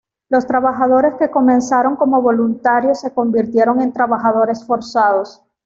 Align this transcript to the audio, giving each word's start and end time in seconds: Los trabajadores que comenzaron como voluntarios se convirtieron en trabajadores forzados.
Los 0.29 0.47
trabajadores 0.47 1.13
que 1.19 1.29
comenzaron 1.29 1.95
como 1.95 2.23
voluntarios 2.23 2.99
se 3.01 3.13
convirtieron 3.13 3.81
en 3.81 3.93
trabajadores 3.93 4.65
forzados. 4.65 5.43